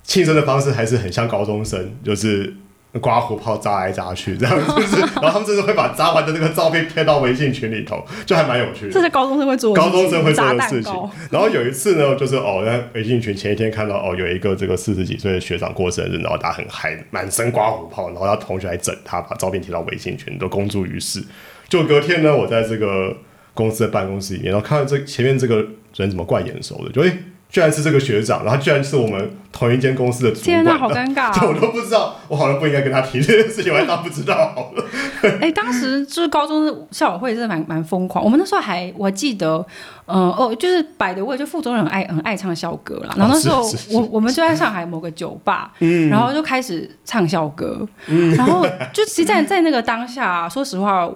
[0.03, 2.53] 庆生的方式还是很像高中生，就是。
[2.99, 8.91] 刮胡泡扎来扎去，这样就是， 然后他们就是会把扎完的那个照片贴到微信群里头，就还蛮有趣的。
[8.91, 10.93] 这是高中生会做高中生会做的事情。。
[11.31, 21.23] 然后有一次呢，就是哦，在微信群前一天看到哦，有一个这个四十几岁的学长过生日，然后大家很嗨，满身刮胡泡，然后他同学还整他，把照片贴到微信群，都公诸于世。
[21.67, 23.17] 就隔天呢，我在这个
[23.55, 27.11] 公司的办公室里面，然后看到这前面这个人怎么怪眼熟的，就诶。
[27.53, 34.83] 居然是这个学长，然后居然是我们同一间公司的主管，天哪，好尴尬、 啊我都不知道，我好像不应该跟他提这件事情，我还当不知道好了。
[35.39, 39.63] 哎、当时就是高中的校友会真的蛮蛮疯狂，我们那时候还我记得，
[40.07, 43.13] 呃哦，就是摆的位，就副总很爱很爱唱校歌啦。
[43.15, 43.61] 然后那时候
[43.91, 47.87] 我我们就在上海某个酒吧，嗯然后就开始唱校歌，
[48.35, 51.07] 然后就其实在在那个当下，说实话。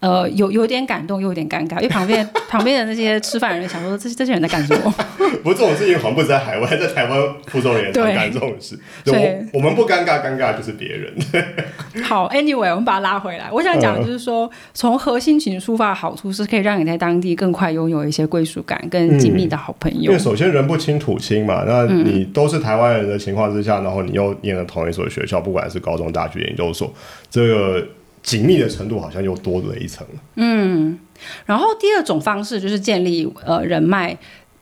[0.00, 4.94] 呃，有有点感动，又有点尴尬，因为旁边旁边的那些吃饭的人想说，这这些人在干什么？
[5.42, 8.78] 不过这种事情好像不止在海外，在台湾副总也常对干这种事。
[9.04, 11.12] 对我我们不尴尬，尴尬就是别人。
[12.04, 13.48] 好，Anyway，我们把它拉回来。
[13.50, 20.02] 我想讲的就是说，从核心群出发的好处是可以让你在当地更快拥有一些归属感跟紧密的好朋友。
[20.02, 26.92] 因为首先人不亲土亲嘛，那你都是台湾人的情况之下，然后你又念了同一所学校，不管是高中、大学、研究所，
[27.30, 27.86] 这个
[28.26, 30.04] 紧密的程度好像又多了一层。
[30.34, 30.98] 嗯
[31.46, 34.18] 然后第二种方式就是建立呃人脉，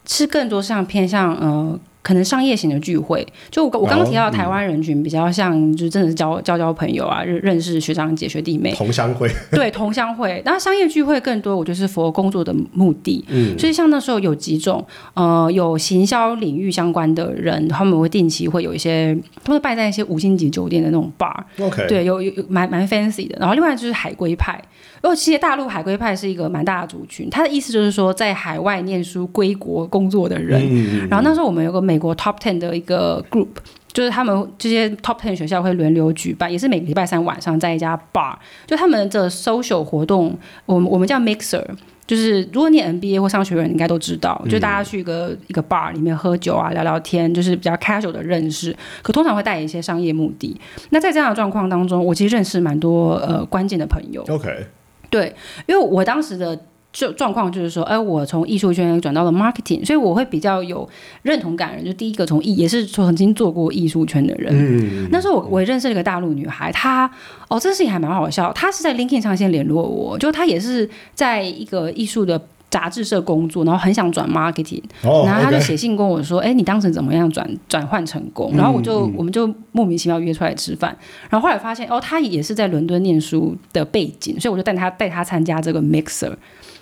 [0.07, 1.81] 是更多像偏向呃。
[2.05, 10.43] 可能商业型的聚会，就我我刚刚提到的台湾人群比较像，就是真的是交交交朋友啊，认认识学长姐、学弟妹，同乡会，对 同乡会。
[10.45, 13.25] 那商业聚会更多，我就是符合工作的目的。
[13.29, 23.37] 嗯，所以像那时候有几种，呃，有行销领域相关的人，他们会定期会有一些，他们会拜在一些五星级酒店的那种 bar，OK，对，有有有蛮蛮 fancy 的。
[23.41, 24.63] 然后另外就是海归派，
[25.05, 30.63] 然后其实大陆海归派是一个蛮大的族群，他的意思就是说在海外念书归国工作的人。
[30.65, 33.49] 嗯，然后那时候我们有个美国 top ten 的一个 group。
[33.93, 38.35] 就是他们这些 top ten 学校会轮流举办，也是每个礼拜三晚上在一家 bar，
[38.67, 40.37] 就他们的 social 活动，
[40.67, 41.65] 我们我们叫 mixer，
[42.05, 50.61] 就是如果你 MBA 或商学院，应该都知道，就大家去一个、一个 bar 里面喝酒啊、聊聊天，就是比较 casual 的认识，可通常会带一些商业目的。
[50.91, 54.67] 那在这样的状况当中，我其实认识蛮多呃关键的朋友，OK，
[55.15, 55.33] 对，
[55.67, 56.59] 因为我当时的
[56.93, 60.89] 就状况就是说，哎，我从艺术圈转到了 marketing，所以我会比较有
[61.23, 61.85] 认同感人。
[61.85, 64.53] 就第一个从艺也是曾经做过艺术圈的人。
[64.53, 67.09] 嗯，那时候我我也认识了一个大陆女孩，她
[67.49, 68.53] 哦，这事情还蛮好笑。
[68.55, 72.41] 她是在 LinkedIn 上先联络我，就她也是在一个艺术的
[72.75, 80.91] 杂志社工作，然后很想转 marketing，哦，然后他就写信跟我说：“哎、你当时怎么样转转换成功？”然后我就、我们就莫名其妙约出来吃饭，
[81.31, 86.33] 然后后来发现哦，他也是在伦敦念书的背景，所以我就带他带他参加这个 mixer。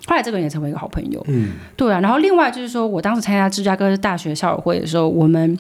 [0.07, 2.01] 后来这个人也成为一个好朋友，嗯，对啊。
[2.01, 5.53] 然后另外就是说我当时参加芝加哥大学校友会的时候，我们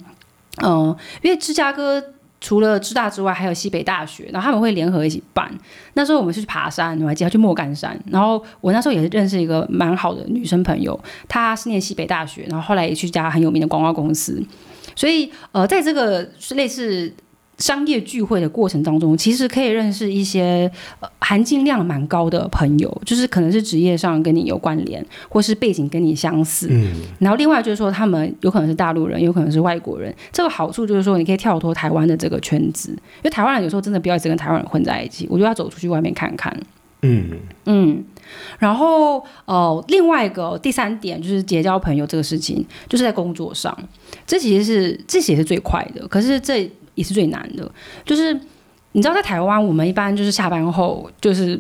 [0.63, 2.03] 嗯、呃因为芝加哥
[2.43, 5.49] 除了芝大之外，还有西北大学，然后他们会联合一起办。
[5.95, 7.97] 那时候我们是去爬山，我还记得去莫干山。
[8.11, 14.45] 然后我那时候也认识一个蛮好的女生朋友，她是念西北大学，然后后来也去一家很有名的广告公司。
[14.97, 17.15] 所以呃，在这个类似
[17.59, 26.69] 商业聚会的过程当中，其实可以认识一些、呃、含金量蛮高的朋友，就是可能是职业上跟你有关联，或是背景跟你相似。
[26.71, 30.13] 嗯，然后另外就是说，他们有可能是大陆人，有可能是外国人。
[30.33, 36.57] 这个好处就是说，你可以跳脱台湾的这个圈子，因为台湾人有时候真的不要一直跟台湾人混在一起，我就要走出去外面看看。
[37.03, 37.31] 嗯，
[37.67, 38.05] 嗯，
[38.59, 43.77] 然后呃，另外一个第三点就是结交朋友这个事情，就是在工作上，
[44.25, 47.71] 这其实是这其实是最快的，可是这也是最难的。
[48.05, 48.33] 就是
[48.93, 51.59] 你知道，在台湾，我们一般就是下班后就是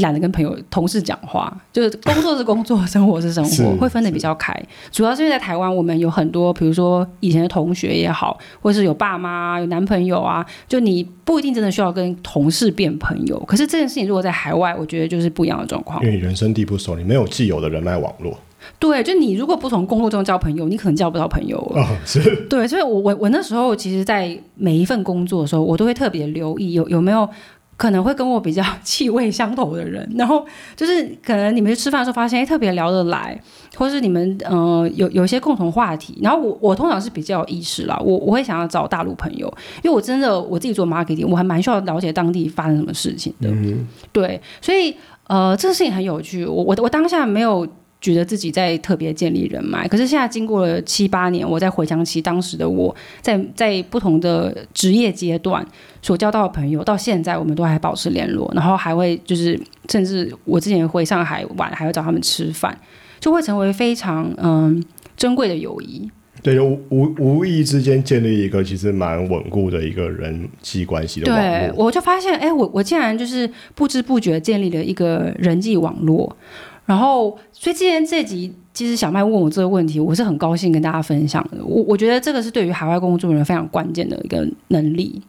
[0.00, 4.54] 懒得跟朋友、同事讲话，就是工作是工作，生活是生活，会分得比较开。
[4.92, 13.38] 主要是因为在台湾，我们有很多，比如说以前的同学也好，或是有爸妈、有男朋友啊，就你不一定真的需要跟同事变朋友。
[13.40, 16.08] 可是这件事情如果在海外，我觉得就是不一样的状况因。
[16.08, 18.38] 为你人生地不熟，你没有既有的人脉网络。
[18.82, 21.80] 对，就你如果不从工作中交朋友，你可能交不到朋友了。
[21.80, 27.28] 哦，是， 对，所以我我我那时候其实，在每一份工作的时候，我都会特别留意有有没有
[27.76, 33.40] 可能会跟我比较 气味相投的人，然后就是可能你们去吃饭的时候发现，哎，特别聊得来，
[33.76, 39.46] 或是你们呃有有一些共同话题，然后我我通常是比较有意识啦，我我会想要找大陆朋友，
[39.84, 44.92] 因为我真的我自己做 marketing，我还蛮需要了解当地发生什么事情的，嗯，对，所以
[45.28, 46.44] 呃，这个事情很有趣。
[46.44, 47.66] 我我我当下没有
[48.02, 55.64] 觉得自己在特别建立人脉，可是现在经过了七八年，我在回想起当时的我在在不同的职业阶段
[56.02, 62.76] 所交到的朋友，到现在我们都还保持联络，然后还会就是甚至我之前回上海玩，还会找他们吃饭，
[63.20, 64.82] 就会成为非常嗯
[65.16, 66.10] 珍贵的友谊。
[66.42, 76.36] 对，就无无无意之间建立一个其实蛮稳固的一个人际关系的网对，我就发现，哎，我我竟然就是不知不觉建立了一个人际网络，
[76.84, 81.64] 然后，所以今天这集其实小麦问我这个问题，我是很高兴跟大家分享的。
[81.64, 85.22] 我我觉得这个是对于海外工作人非常关键的一个能力。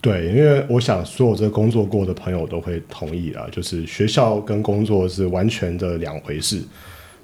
[0.00, 6.60] 对，因为我想所有这工作过的朋友都会同意啊，就是学校跟工作是完全的两回事。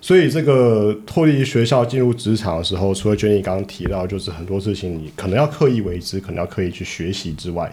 [0.01, 7.71] 所以这个脱离学校进入职场的时候，除了 Jenny 刚刚提到，就是很多事情你可能要刻意为之，可能要刻意去学习之外，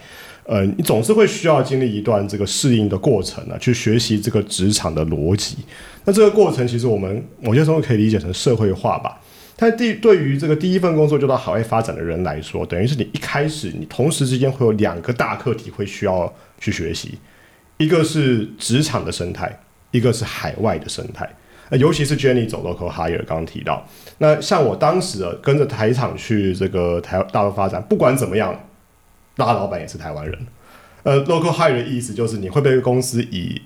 [0.47, 5.57] 呃，你总是会需要经历一段这个适应的过程啊，去学习这个职场的逻辑。
[6.05, 9.19] 那这个过程其实我们某些时候可以理解成社会化吧。
[9.57, 17.17] 但第对于这个第一份工作就到海外发展的人来说，等于是你一开始你同时之间会有两个大课题会需要去学习，
[17.77, 19.60] 一个是职场的生态，
[19.91, 21.29] 一个是海外的生态。
[21.69, 23.86] 呃，尤其是 Jenny 走 local hire，刚刚提到，
[24.19, 28.57] 那像我当时啊跟着台厂去这个台大陆发展，不管怎么样，
[29.38, 30.38] 大老板也是台湾人。
[31.04, 33.62] 呃，local hire 的意思就是你会被公司以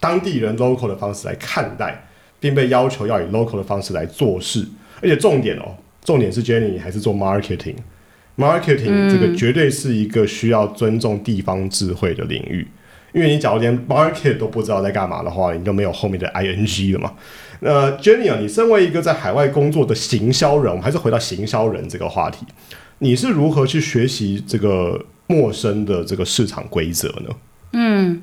[0.00, 2.06] 当地人 local 的方式来看待，
[2.40, 4.66] 并被要求要以 local 的方式来做事。
[5.02, 12.66] 而且重点哦，重点是 Jenny 还是做 marketing，marketing 这个绝对是一个需要尊重地方智慧的领域。
[13.12, 17.14] 因为你假如连 market 都不知道在干嘛的话，你就没有后面的 ing 了嘛。
[17.60, 22.44] 那 Jenny 啊，你身为一个在海外工作的行销人，我们还是回到行销人这个话题，
[22.98, 27.34] 你是如何去学习这个陌生的这个市场规则呢？
[27.72, 28.22] 嗯，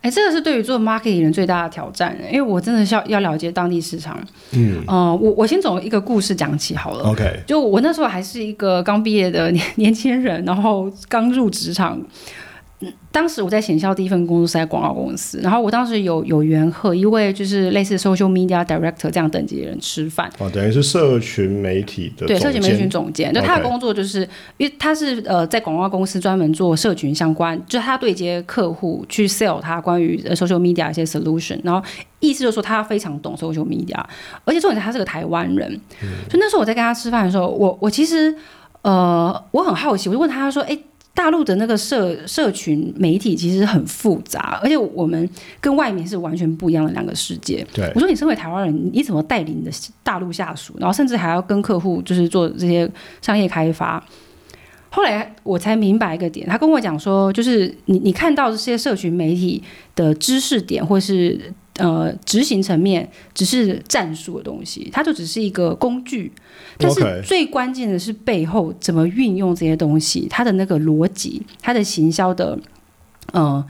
[0.00, 4.18] 哎，这个是对于做 marketing 人最大的挑战，因为我真的是要要了解当地市场。
[4.52, 7.04] 嗯，呃，我我先从一个故事讲起好了。
[7.04, 12.00] OK，就我那时候还是一个刚毕业的年 年轻人，然后刚入职场。
[13.10, 24.20] 当时我在显校第一份工作是在广告公司，然后我当时有有缘和一位就是类似 social media director 这样等级的人吃饭，哦，等于是社群媒体的对社群媒体总监，就他的工作就是
[24.56, 31.86] 因为他是呃在广告公司专门做社群相关，就是他对接客户去 sell 他关于 social media 一些 solution，然后
[32.20, 34.02] 意思就是说他非常懂 social media，
[34.44, 35.68] 而且重点是他是个台湾人，
[36.30, 38.34] 所以那时候我在跟他吃饭的时候，我我其实
[38.80, 40.78] 呃我很好奇，我就问他说，哎。
[41.14, 45.28] 大陆的那个社社群媒体其实很复杂，而且我们
[45.60, 47.66] 跟外面是完全不一样的两个世界。
[47.72, 49.70] 对，我说你身为台湾人，你怎么带领你的
[50.02, 54.02] 大陆下属，然后甚至还要跟客户就是做这些商业开发？
[54.88, 59.62] 后来我才明白一个点，他跟我讲说，就是你你看到这些社群媒体
[59.94, 61.52] 的知识点，或是。
[61.78, 66.30] 呃，执行层面只是战术的东西，它就只是一个工具。
[66.76, 72.58] 但是最关键的是背后怎么运用这些东西，它的那个逻辑，它的行销的
[73.32, 73.64] 呃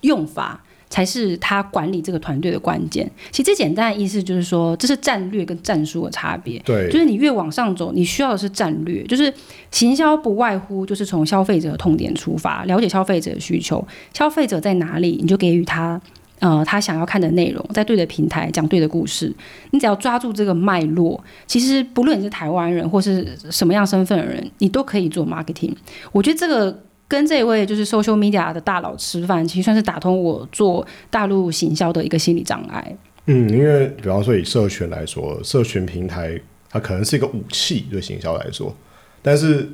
[0.00, 3.10] 用法，才是他管理这个团队的关键。
[3.30, 6.58] 其实最简单的意思就是说，这是战略跟战术的差别。
[6.60, 9.02] 对，就是你越往上走，你需要的是战略。
[9.04, 9.32] 就是
[9.70, 16.00] 行销不外乎就是从消费者痛点出发，了解消费者的需求，消费者在哪里，你就给予他。
[16.42, 19.32] 呃，他想要看的内容，在对的平台讲对的故事，
[19.70, 25.72] 你只要抓住这个脉络，其实不论你是台湾人或是什么样身份的人，你都可以做 marketing。
[26.10, 26.76] 我觉得这个
[27.06, 32.96] 跟这位就是 social media 的大佬吃饭，其实算是打通我做大陆行销的一个心理障碍。
[33.26, 36.36] 嗯，因为比方说以社群来说，社群平台
[36.68, 38.74] 它可能是一个武器，对行销来说，
[39.22, 39.70] 但是。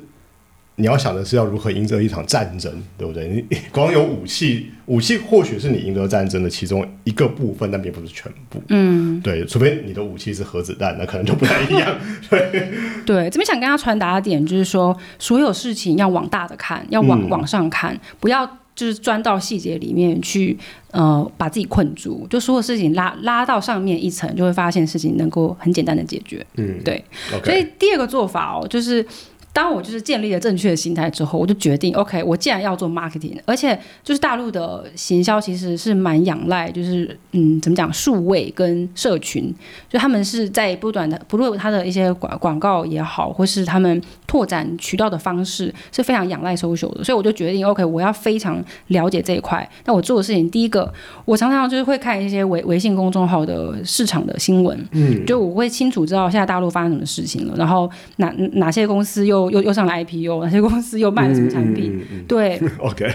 [0.79, 3.27] 你要想的是要如何赢得一场战争，对不对？
[3.27, 8.61] 你 光有武器，武器或许是你赢得战争的其中一个部分，但并不是全部。
[8.69, 11.97] 嗯，对，除非你的武器是核子弹，那可能就不太一样。
[12.29, 12.71] 对，
[13.05, 20.57] 对，这边想跟他传达的点就是说，所有事情要往大的看，要往往上看，不要就是钻到细节里面去，
[20.91, 22.25] 呃，把自己困住。
[22.29, 26.45] 就所有事情拉拉到上面一层，就会发现事情能够很简单的解决。
[26.55, 27.03] 嗯，对。
[27.43, 29.05] 所以第二个做法哦，就是。
[29.51, 39.53] 当我就是建立了正确的心态之后，我就决定，OK，我既然要做 marketing，而且就是大陆的行销其实是蛮仰赖，就是嗯，怎么讲，数位跟社群，
[39.89, 49.67] 就他们是在不断的，不论他的一些广广告也好，或是他们拓展渠道的方式是非常仰赖 social 的，所以我就决定，OK，我要非常了解这一块。
[49.85, 50.91] 那我做的事情，第一个，
[51.25, 62.03] 我常常就是会看一些微微信公众号的市场的新闻，嗯，就我会清楚知道现在大陆发生什么事情了，然后哪哪些公司又又又又上了 IPO，哪些公司又卖了什么产品？
[62.27, 63.09] 对， OK，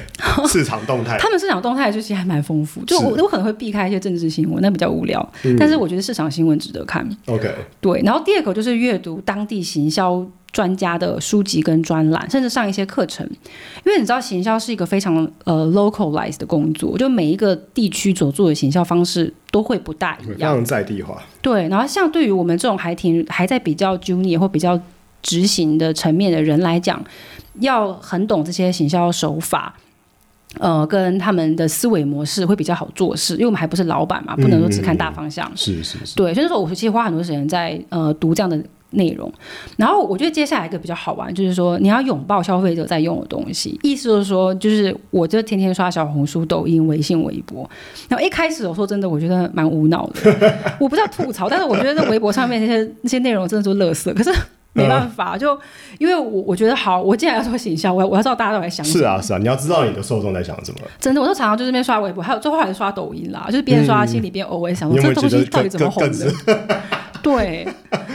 [0.47, 2.85] 市场动态，他们市场动态就其实还蛮丰富。
[2.85, 5.33] 就我我可能会避开一些政治新闻，那比较无聊。
[5.59, 7.07] 但是我觉得市场新闻值得看。
[7.27, 8.01] OK，对。
[8.03, 13.27] 然后第二个就是阅读当地行销专家的书籍跟专栏，甚至上一些课程。
[13.85, 21.21] 因为你知道，行销是一个非常呃 localized 的工作，就每一个地区所做的行销方式都会不大一样，非常在地化。
[21.43, 21.69] 对。
[21.69, 24.81] 然后像对于我们这种还挺还在比较 junior 或比较
[25.25, 27.03] 执行的层面的人来讲，
[27.61, 29.75] 要很懂这些行销手法，
[30.61, 35.51] 呃，跟他们的思维模式会比较好做事，因为我们还不是老板嘛，不能说只看大方向。
[35.57, 36.15] 是是是。
[36.15, 39.33] 对，所以说，我其实花很多时间在呃读这样的内容。
[39.77, 47.69] 然后我觉得接下来一个比较好玩，就是说你要拥抱消费者在用的东西，意思就是说，就是我就天天刷小红书、抖音、微信、微博。
[48.09, 54.15] 然后一开始我说真的，我觉得蛮无脑的，我不知道吐槽，但是我觉得在微博上面那些那些内容真的是垃圾。
[54.15, 54.31] 可是
[54.83, 55.57] 没办法，就
[55.99, 58.99] 因为我我觉得好，我既然要做形象，我我要知道大家都在想什么。
[58.99, 60.79] 是啊是啊，你要知道你的受众在想什么。
[60.99, 66.33] 真的，我都常常就这边刷微博，还有最后还是刷抖音啦，就是边刷心里边偶尔想说这东西到底怎么红的？
[67.25, 67.67] 对，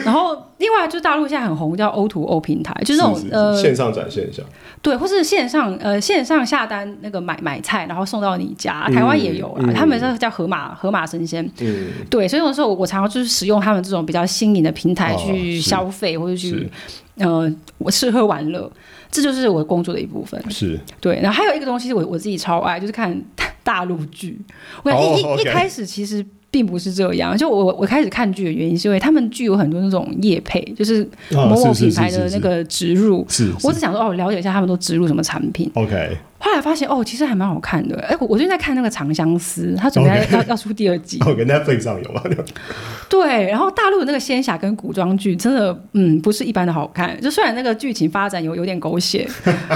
[0.05, 4.43] 然后另外就是大陆现在很红叫 O to O 平台，就是那种呃线上展现一下，
[4.81, 9.73] 对，或是线上呃线上下单那个买买菜，然后送到你家，台湾也有啊，嗯。
[9.73, 11.43] 他们是叫盒马盒马生鲜。
[11.59, 16.69] 嗯，对，所以有时候我我常常就是使用他们这种比较新颖的平台哦去消费，或者去是。
[17.17, 18.71] 呃我吃喝玩乐，
[19.11, 20.41] 这就是我工作的一部分。
[20.49, 20.79] 是。
[21.01, 23.19] 对，然后还有一个东西我我自己超爱，就是看
[23.61, 24.39] 大陆剧。
[24.83, 33.25] 我想一、哦一开始其实并不是这样，就我我开始看剧的原因是因为他们剧有很多那种业配，就是啊某某品牌的那个植入。
[33.29, 35.69] 是，我是只想说哦，了解一下他们都植入什么产品。
[35.75, 37.99] OK，后来发现哦，其实还蛮好看的。
[38.01, 41.19] 哎，我我最近在看那个《长相思》，它准备要要要出第二季。
[41.27, 42.23] 哦，跟 Netflix 上有吧？
[43.09, 47.19] 对，然后大陆的那个仙侠跟古装剧真的，嗯，不是一般的好看。
[47.19, 49.27] 就虽然那个剧情发展有有点狗血，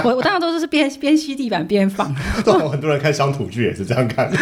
[0.04, 2.14] 我我当然都是边边吸地板边放。
[2.46, 4.38] 对 很多人看乡土剧也是这样看的。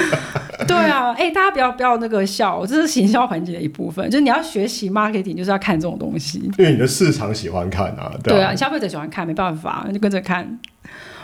[0.68, 4.08] 对啊，哎、大家不要不要那个笑，这是行销环节的一部分。
[4.12, 6.40] 就是你要学习 marketing，就是要看这种东西。
[6.60, 10.60] 因为你的市场喜欢看啊，对啊，啊你，消费者喜欢看，没办法，你就跟着看。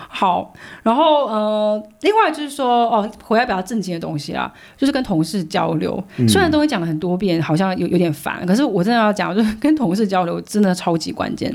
[0.07, 0.53] 好，
[0.83, 6.03] 然后呃，另外就是说，哦，回来比较正经的东西啦，就是跟同事交流。
[6.27, 11.53] 虽然东西讲了很多遍，好像有有点烦，可是我真的要讲，就是跟同事交流真的超级关键，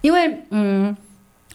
[0.00, 0.96] 因为嗯。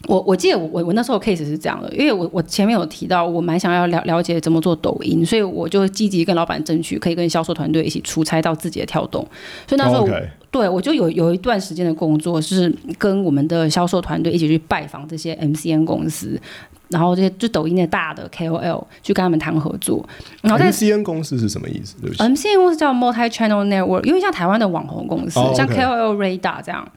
[0.06, 9.26] 我我记得我我我那时候 case 是这样的，因为我我前面有提到，我蛮想要了了解怎么做抖音，所以我就积极跟老板争取可以跟销售团队一起出差到字节跳动，
[9.66, 10.08] 所以那时候
[10.50, 16.40] 对，我就有有一段时间的工作是跟我们的销售团队一起去拜访这些 MCN 公司，
[16.88, 20.08] 然后这些就抖音的大的 KOL 去跟他们谈合作，
[20.40, 21.96] 然后在 MCN 公司是什么意思？
[22.00, 22.22] 对不起。
[22.22, 26.88] MCN 公司叫 Multi Channel Network，因为像台湾的网红公司，哦像 OK KOL Radar 这样，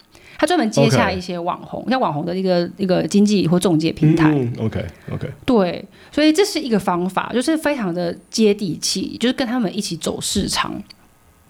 [0.41, 4.31] 他专门接洽一些网红像网红的一个一个经纪或中介平台。
[4.31, 10.73] 嗯，OK OK，对，所以这是一个方法，就是非常的接地气，就是跟他们一起走市场，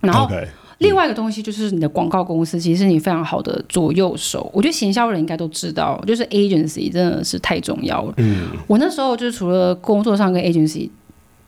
[0.02, 0.30] 然后
[0.80, 4.52] 另外一个东西就是你的广告公司，其实是你非常好的左右手。
[4.54, 8.14] 我觉得行销人应该都知道，就是 agency 真的是太重要了。
[8.18, 10.90] 嗯，我那时候就是除了工作上跟 agency，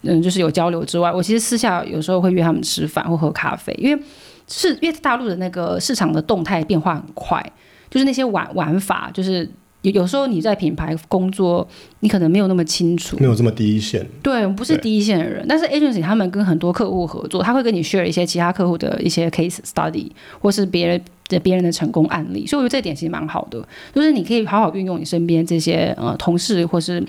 [0.04, 4.02] 嗯，就是有交流之外，我其实私下有时候会约他们吃饭或喝咖啡，因为
[4.48, 7.44] 是因为大陆的那个市场的动态变化很快，
[7.90, 9.50] 就是那些玩玩法，就是
[9.82, 11.68] 有有时候你在品牌工作，
[12.02, 13.18] 你可能没有那么清楚。
[13.20, 14.06] 没有这么第一线。
[14.22, 27.04] 对，不是第一线的人，但是 agency 他们跟很多客户合作，他会跟你 share 一些其他客户的一些 case study，或是别人的别人的成功案例，所以我觉得这点其实蛮好的，就是你可以好好运用你身边这些呃同事或是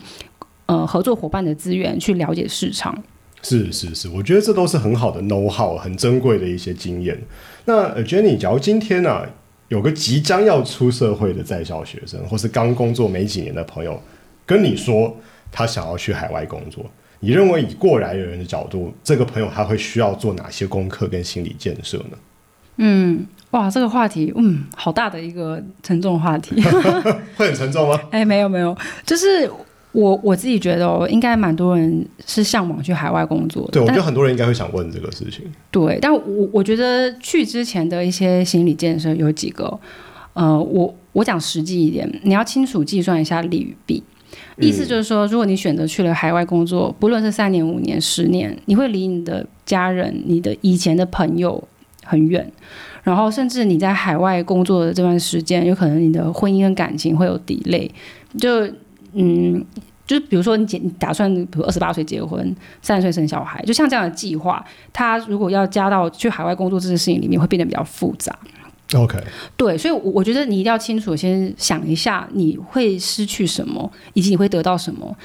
[0.67, 2.97] 呃合作伙伴的资源去了解市场。
[3.45, 7.17] 是是是，我觉得这都是很好的 know how，很珍贵的一些经验。
[7.67, 9.25] 那呃 Jenny，假如今天呢、
[9.69, 14.03] 有个即将要出社会的在校学生，或是刚工作没几年的朋友，
[14.45, 15.17] 跟你说
[15.53, 16.85] 他想要去海外工作，
[17.21, 22.19] 你认为以过来人的角度，这个朋友他会需要做哪些功课跟心理建设呢？
[22.77, 26.61] 嗯，哇，这个话题，嗯，好大的一个沉重话题。
[27.37, 28.01] 会很沉重吗？
[28.11, 28.77] 哎，没有没有，
[29.07, 29.49] 就是
[29.95, 33.71] 我我自己觉得哦，应该蛮多人是向往去海外工作的。
[33.71, 35.45] 对，我觉得很多人应该会想问这个事情。
[35.71, 39.79] 对，但我我觉得去之前的一些心理建设有几个，
[40.33, 44.03] 呃，我我讲实际一点，你要清楚计算一下利与弊。
[44.59, 51.63] 意思就是说，如果你选择去了海外工作，不论是三年、五年、十年，你会离你的家人、你的以前的朋友
[52.05, 52.51] 很远，
[53.05, 57.89] 然后甚至你在海外工作的这段时间，有可能你的婚姻跟感情会有 delay。
[58.39, 58.69] 就
[59.15, 59.65] 嗯，
[60.07, 68.37] 就是比如说你结你打算，比如二十八岁结婚，三十岁生小孩，就像这样的计划，他如果要加到去海外工作这件事情里面，会变得比较复杂。
[68.95, 69.19] OK，
[69.57, 75.17] 对，所以我，我觉得你一定要清楚，先想一下你会失去什么，以及你会得到什么，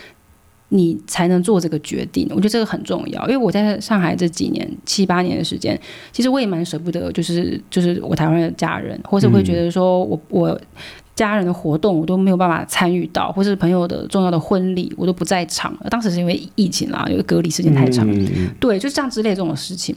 [0.69, 2.25] 你才能做这个决定。
[2.29, 5.79] 我觉得这个很重要，因为我在上海这几年七八年的时间，
[6.11, 10.59] 其实我也蛮舍不得，就是就是我台湾的家人，或是会觉得说我我
[11.19, 15.75] 家人的活动我都没有办法参与到，或是朋友的重要的婚礼我都不在场。
[15.89, 19.93] 当时是因为疫情啦，因为隔离时间太长，嗯嗯对，就这样之类这种事情。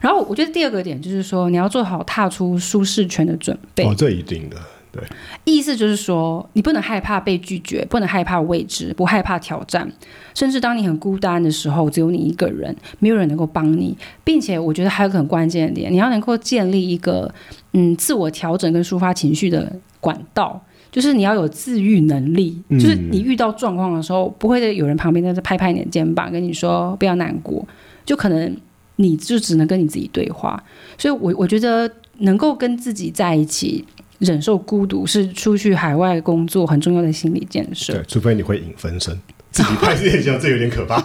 [0.00, 3.84] 然后我觉得第二个点就是说，你要做好踏出舒适圈的准备。
[3.84, 4.56] 哦，这一定的。
[4.92, 5.02] 对，
[5.44, 9.90] 意思就是说，你不能害怕被拒绝，不能害怕未知，不害怕挑战，
[10.34, 17.32] 甚至当你很孤单的时候，只有你一个人，没有人能够帮你，并且我觉得还有个很关键的点，你要能够建立一个
[17.72, 19.72] 嗯自我调整跟抒发情绪的
[20.02, 20.62] 管道。
[20.90, 27.66] 就是你要有自愈能力，就是你遇到状况的时候，不会有人旁边在这拍拍你的肩膀，跟你说不要难过，
[28.04, 28.54] 就可能
[28.96, 30.62] 你就只能跟你自己对话。
[30.98, 33.82] 所以，我我觉得能够跟自己在一起，
[34.18, 37.94] 忍受孤独，是出去海外工作很重要的心理建设。
[37.94, 39.18] 对，除非你会引分身，
[39.50, 41.02] 自己拍 自己这有点可怕。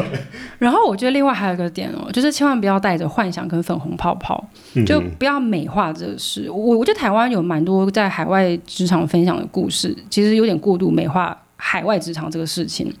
[0.58, 4.42] 然后我觉得另外还有一个点哦，就是千万不要带着幻想跟粉红泡泡，
[4.86, 6.48] 就不要美化这个事。
[6.50, 12.92] 我我觉得台湾有蛮多在海外职场分享的故事，其实有点过度美化海外职场这个事情。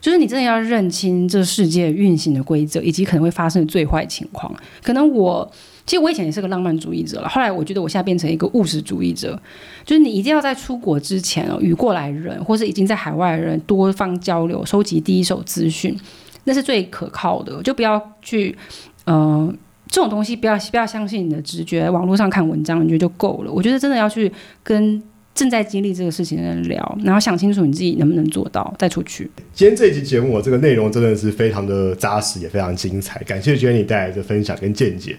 [0.00, 4.52] 就是你真的要认清这世界运行的规则，以及可能会发生的最坏情况。
[4.82, 5.48] 可能我
[5.86, 9.40] 其实我以前也是个浪漫主义者了，后来我觉得我现在变成一个务实主义者。
[9.84, 15.96] 就是你一定要在出国之前哦，与过来人或是已经在海外的人多方交流，收集第一手资讯。
[16.44, 18.56] 那是最可靠的，就不要去，
[19.04, 19.54] 呃，
[19.86, 23.52] 这种东西不要不要相信你的直觉，网络上看文章你觉得就够了。
[23.52, 24.30] 我觉得真的要去
[24.62, 25.00] 跟
[25.34, 29.30] 正在经历这个事情的人聊，然后想清楚你自己能不能做到，再出去。
[29.52, 33.22] 今天这一集节目，我这个内容真的是非常的扎实，也非常精彩。
[33.24, 35.16] 感谢 Jenny 带来的分享跟见解。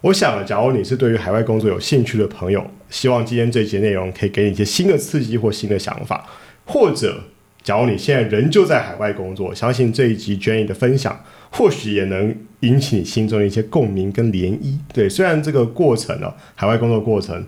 [0.00, 6.26] 我想，假如你是对于海外工作有兴趣的朋友，希望今天这一节内容可以给你一些新的刺激或新的想法，
[6.66, 7.20] 或者。
[7.64, 11.18] 假如你现在仍旧在海外工作，相信这一集专业的分享，
[11.50, 14.78] 或许也能引起你心中的一些共鸣跟涟漪。
[14.92, 17.42] 对，虽然这个过程呢，海外工作过程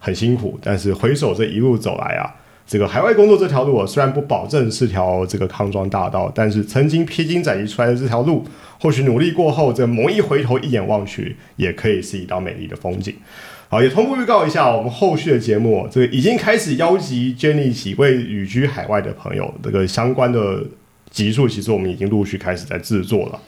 [0.00, 2.34] 很辛苦，但是回首这一路走来啊，
[2.66, 8.44] 这个海外工作这条路，虽然不保证是条这个康庄大道，但是曾经披荆斩棘出来的这条路，
[8.80, 13.14] 或许努力过后，这猛一回头，一眼望去，也可以是一道美丽的风景。
[13.72, 20.64] 好，也同步预告一下，我们后续的节目，这个已经开始邀集 Jenny 几位旅居海外的朋友，这个相关的
[21.08, 23.40] 集数，其实我们已经陆续开始在制作了。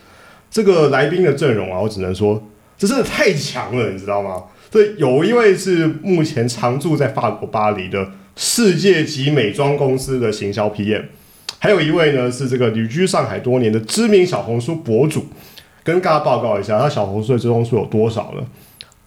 [0.48, 2.40] 这个来宾的阵容啊，我只能说，
[2.78, 4.44] 这真的太强了，你知道吗？
[4.70, 11.02] 这有一位是目前常驻在法国巴黎的世界级美妆公司的行销 PM，
[11.58, 15.26] 还有一位呢是这个旅居上海多年的知名小红书博主。
[15.82, 18.46] 跟大家报告一下，他小红书的追踪数有多少呢？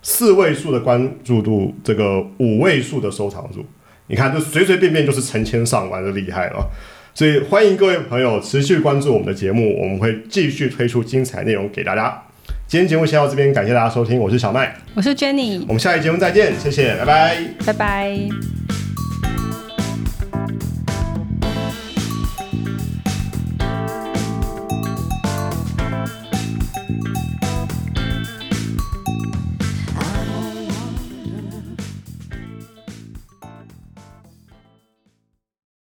[0.08, 3.66] 四位数的关注度，这个五位数的收藏数，
[4.06, 6.70] 你看，就随随便便就是成千上万，的厉害了。
[7.16, 12.22] 所以欢迎各位朋友持续关注我们的节目，我们会继续推出精彩内容给大家。
[12.68, 18.55] 今天节目先到这边，感谢大家收听，我是小麦，我是 Jenny，我们下一节目再见，谢谢，拜拜，拜拜。